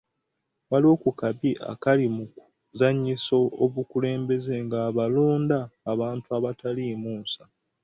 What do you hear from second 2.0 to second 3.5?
mu kuzannyisa